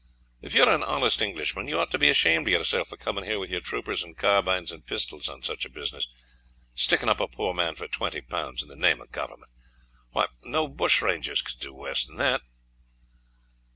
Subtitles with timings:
[0.41, 3.23] If you are an honest Englishman, you ought to be ashamed of yourself for coming
[3.23, 6.07] here with your troopers and carbines and pistols on such a business,
[6.73, 9.51] sticking up a poor man for twenty pounds in the name of the Government.
[10.09, 12.41] Why, no bushrangers could do worse than that."